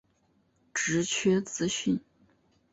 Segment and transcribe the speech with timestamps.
[0.73, 2.01] 职缺资讯